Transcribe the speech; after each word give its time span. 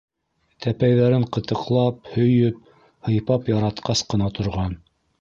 Тәпәйҙәрен 0.65 1.27
ҡытыҡлап, 1.37 2.11
һөйөп, 2.15 2.59
һыйпап 3.11 3.55
яратҡас 3.57 4.07
ҡына 4.13 4.35
торған. 4.41 4.79